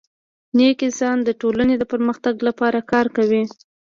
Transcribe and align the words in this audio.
نیک 0.57 0.79
انسان 0.87 1.17
د 1.23 1.29
ټولني 1.41 1.75
د 1.79 1.83
پرمختګ 1.91 2.35
لپاره 2.47 2.79
کار 2.91 3.05
کوي. 3.17 3.43